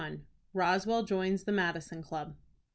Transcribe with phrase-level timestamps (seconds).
[0.55, 2.35] ROSWELL JOINS THE MADISON CLUB.